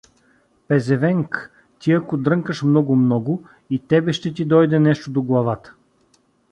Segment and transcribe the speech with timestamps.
[0.67, 5.73] —Пезевенк, ти ако дрънкаш много-много, и тебе ще ти дойде нещо до главата.